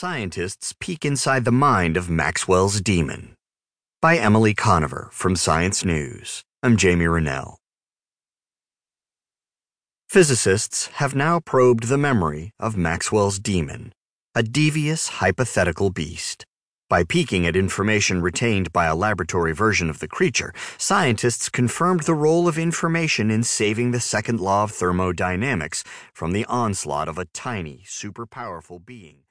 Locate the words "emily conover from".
4.16-5.34